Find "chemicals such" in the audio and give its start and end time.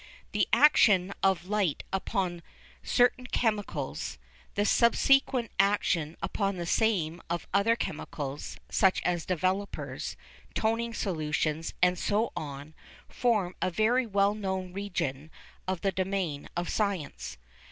7.75-9.03